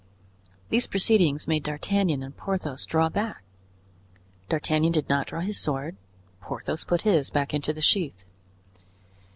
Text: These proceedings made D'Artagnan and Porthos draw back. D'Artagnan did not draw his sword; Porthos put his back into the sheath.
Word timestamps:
These 0.69 0.87
proceedings 0.87 1.47
made 1.47 1.61
D'Artagnan 1.61 2.23
and 2.23 2.35
Porthos 2.35 2.87
draw 2.87 3.07
back. 3.07 3.43
D'Artagnan 4.49 4.91
did 4.91 5.07
not 5.09 5.27
draw 5.27 5.41
his 5.41 5.59
sword; 5.59 5.95
Porthos 6.39 6.83
put 6.83 7.03
his 7.03 7.29
back 7.29 7.53
into 7.53 7.71
the 7.71 7.81
sheath. 7.83 8.25